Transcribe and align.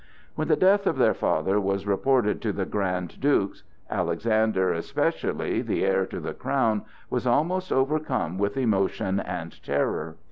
When 0.33 0.47
the 0.47 0.55
death 0.55 0.87
of 0.87 0.97
their 0.97 1.13
father 1.13 1.59
was 1.61 1.85
reported 1.85 2.41
to 2.41 2.51
the 2.51 2.65
Grand 2.65 3.19
Dukes, 3.21 3.61
Alexander 3.87 4.73
especially, 4.73 5.61
the 5.61 5.85
heir 5.85 6.07
to 6.07 6.19
the 6.19 6.33
crown, 6.33 6.85
was 7.11 7.27
almost 7.27 7.71
overcome 7.71 8.39
with 8.39 8.57
emotion 8.57 9.19
and 9.19 9.61
terror. 9.61 10.15